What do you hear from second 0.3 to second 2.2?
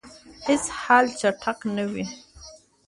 هیڅ حل چټک نه وي.